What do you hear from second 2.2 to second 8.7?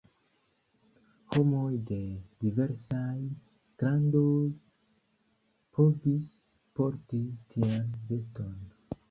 diversaj grandoj povis porti tian veston.